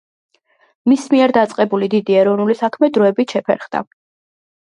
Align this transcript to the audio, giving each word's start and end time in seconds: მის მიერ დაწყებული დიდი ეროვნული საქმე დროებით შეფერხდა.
მის 0.91 1.03
მიერ 1.15 1.33
დაწყებული 1.37 1.89
დიდი 1.95 2.17
ეროვნული 2.21 2.57
საქმე 2.63 2.91
დროებით 2.95 3.35
შეფერხდა. 3.37 3.83